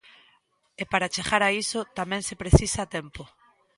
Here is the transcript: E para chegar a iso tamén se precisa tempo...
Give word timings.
E 0.81 0.83
para 0.91 1.11
chegar 1.15 1.41
a 1.45 1.49
iso 1.63 1.79
tamén 1.99 2.21
se 2.27 2.39
precisa 2.41 2.89
tempo... 2.95 3.23